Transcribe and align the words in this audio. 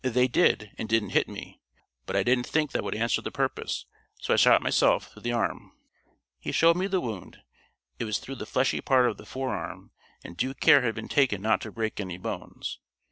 "They 0.03 0.27
did, 0.27 0.71
and 0.79 0.89
didn't 0.89 1.11
hit 1.11 1.27
me; 1.29 1.61
but 2.07 2.15
I 2.15 2.23
didn't 2.23 2.47
think 2.47 2.71
that 2.71 2.83
would 2.83 2.95
answer 2.95 3.21
the 3.21 3.29
purpose. 3.29 3.85
So 4.19 4.33
I 4.33 4.35
shot 4.35 4.63
myself 4.63 5.11
through 5.13 5.21
the 5.21 5.31
arm." 5.31 5.73
He 6.39 6.51
showed 6.51 6.75
me 6.75 6.87
the 6.87 6.99
wound. 6.99 7.43
It 7.99 8.05
was 8.05 8.17
through 8.17 8.37
the 8.37 8.47
fleshy 8.47 8.81
part 8.81 9.07
of 9.07 9.17
the 9.17 9.27
forearm, 9.27 9.91
and 10.23 10.35
due 10.35 10.55
care 10.55 10.81
had 10.81 10.95
been 10.95 11.07
taken 11.07 11.39
not 11.43 11.61
to 11.61 11.71
break 11.71 11.99
any 11.99 12.17
bones. 12.17 12.79